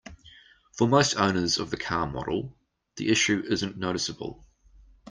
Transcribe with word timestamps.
For 0.75 0.87
most 0.87 1.15
owners 1.15 1.59
of 1.59 1.69
the 1.69 1.77
car 1.77 2.07
model, 2.07 2.57
the 2.95 3.09
issue 3.09 3.43
isn't 3.47 3.77
noticeable. 3.77 4.43